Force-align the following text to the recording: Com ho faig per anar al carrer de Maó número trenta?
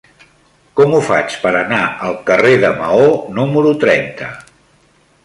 Com 0.79 0.95
ho 0.95 1.01
faig 1.09 1.35
per 1.43 1.51
anar 1.59 1.81
al 2.07 2.17
carrer 2.31 2.53
de 2.65 2.71
Maó 2.79 3.07
número 3.41 3.75
trenta? 3.85 4.31